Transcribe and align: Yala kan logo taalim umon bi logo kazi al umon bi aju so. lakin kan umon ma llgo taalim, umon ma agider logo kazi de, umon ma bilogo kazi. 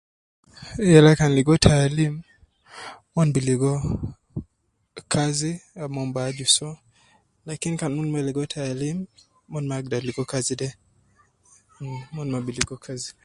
Yala 0.93 1.11
kan 1.19 1.31
logo 1.37 1.53
taalim 1.65 2.13
umon 3.09 3.29
bi 3.33 3.39
logo 3.49 3.71
kazi 5.13 5.51
al 5.79 5.85
umon 5.91 6.07
bi 6.13 6.19
aju 6.27 6.45
so. 6.55 6.67
lakin 7.47 7.73
kan 7.81 7.91
umon 7.93 8.09
ma 8.13 8.19
llgo 8.27 8.43
taalim, 8.53 8.97
umon 9.47 9.65
ma 9.69 9.75
agider 9.77 10.03
logo 10.07 10.23
kazi 10.31 10.53
de, 10.61 10.67
umon 12.11 12.27
ma 12.33 12.39
bilogo 12.45 12.75
kazi. 12.85 13.11